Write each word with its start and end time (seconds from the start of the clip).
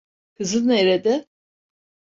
Kızın 0.33 0.67
nerede? 0.67 1.27